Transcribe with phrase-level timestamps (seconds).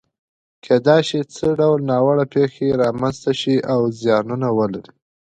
[0.65, 4.91] کېدای شي څه ډول ناوړه پېښې رامنځته شي او زیانونه ولري؟